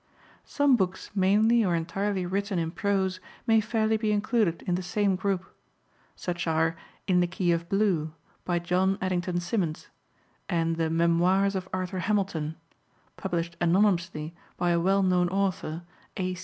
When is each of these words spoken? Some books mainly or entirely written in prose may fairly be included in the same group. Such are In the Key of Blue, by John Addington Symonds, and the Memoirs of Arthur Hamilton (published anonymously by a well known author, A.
Some 0.45 0.77
books 0.77 1.11
mainly 1.13 1.63
or 1.63 1.75
entirely 1.75 2.25
written 2.25 2.57
in 2.57 2.71
prose 2.71 3.19
may 3.45 3.61
fairly 3.61 3.97
be 3.97 4.11
included 4.11 4.63
in 4.63 4.73
the 4.73 4.81
same 4.81 5.15
group. 5.15 5.55
Such 6.15 6.47
are 6.47 6.75
In 7.05 7.19
the 7.19 7.27
Key 7.27 7.51
of 7.51 7.69
Blue, 7.69 8.11
by 8.43 8.57
John 8.57 8.97
Addington 8.99 9.39
Symonds, 9.41 9.89
and 10.49 10.77
the 10.77 10.89
Memoirs 10.89 11.53
of 11.55 11.69
Arthur 11.71 11.99
Hamilton 11.99 12.55
(published 13.15 13.55
anonymously 13.61 14.33
by 14.57 14.71
a 14.71 14.79
well 14.79 15.03
known 15.03 15.29
author, 15.29 15.83
A. 16.17 16.35